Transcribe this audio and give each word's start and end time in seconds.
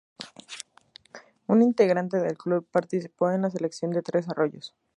Un 1.45 1.61
integrante 1.61 2.17
del 2.17 2.35
club 2.35 2.65
participó 2.71 3.29
en 3.29 3.43
la 3.43 3.51
selección 3.51 3.91
de 3.91 4.01
Tres 4.01 4.27
Arroyos. 4.29 4.73